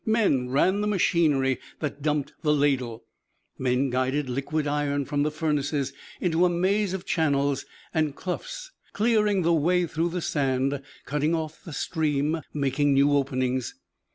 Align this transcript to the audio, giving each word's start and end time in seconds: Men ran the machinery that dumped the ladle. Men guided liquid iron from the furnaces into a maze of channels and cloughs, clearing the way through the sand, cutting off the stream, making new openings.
Men 0.03 0.49
ran 0.49 0.81
the 0.81 0.87
machinery 0.87 1.59
that 1.77 2.01
dumped 2.01 2.33
the 2.41 2.55
ladle. 2.55 3.05
Men 3.59 3.91
guided 3.91 4.31
liquid 4.31 4.65
iron 4.65 5.05
from 5.05 5.21
the 5.21 5.29
furnaces 5.29 5.93
into 6.19 6.43
a 6.43 6.49
maze 6.49 6.93
of 6.95 7.05
channels 7.05 7.65
and 7.93 8.15
cloughs, 8.15 8.71
clearing 8.93 9.43
the 9.43 9.53
way 9.53 9.85
through 9.85 10.09
the 10.09 10.19
sand, 10.23 10.81
cutting 11.05 11.35
off 11.35 11.63
the 11.63 11.71
stream, 11.71 12.41
making 12.51 12.95
new 12.95 13.15
openings. 13.15 13.75